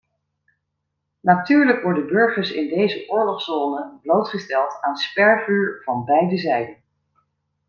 [1.19, 6.75] Natuurlijk worden burgers in deze oorlogszone blootgesteld aan spervuur van beide zijden.